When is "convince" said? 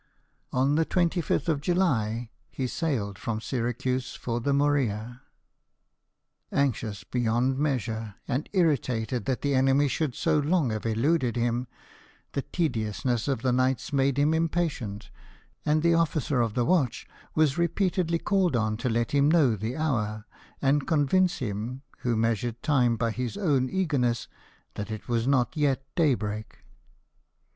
20.87-21.37